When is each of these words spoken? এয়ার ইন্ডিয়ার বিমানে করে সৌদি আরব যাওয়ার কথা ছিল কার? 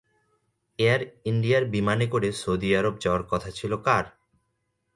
এয়ার 0.79 1.01
ইন্ডিয়ার 1.25 1.63
বিমানে 1.65 2.05
করে 2.07 2.29
সৌদি 2.33 2.69
আরব 2.75 2.95
যাওয়ার 2.99 3.23
কথা 3.23 3.49
ছিল 3.51 3.71
কার? 3.85 4.05